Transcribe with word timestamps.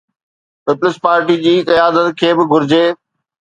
Peoples 0.63 0.95
party 1.03 1.35
جي 1.45 1.53
قيادت 1.69 2.07
کي 2.23 2.29
به 2.37 2.43
گهرجي. 2.51 2.85